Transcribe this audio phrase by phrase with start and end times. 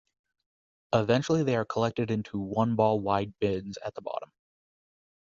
[0.93, 4.31] Eventually, they are collected into one-ball-wide bins at the bottom.